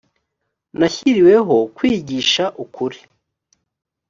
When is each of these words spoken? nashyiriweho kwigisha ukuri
nashyiriweho 0.79 1.55
kwigisha 1.75 2.45
ukuri 2.63 2.99